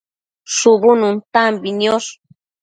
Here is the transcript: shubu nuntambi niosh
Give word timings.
shubu 0.55 0.91
nuntambi 0.99 1.69
niosh 1.79 2.09